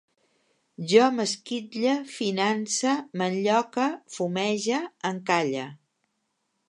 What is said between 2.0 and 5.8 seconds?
finance, m'enlloque, fumege, encalle